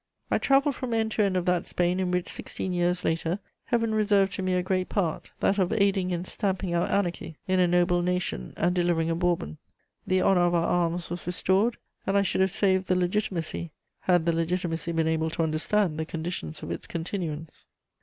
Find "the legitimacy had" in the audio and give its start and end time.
12.87-14.25